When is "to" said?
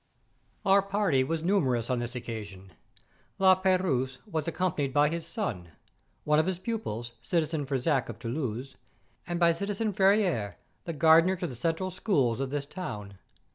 11.35-11.45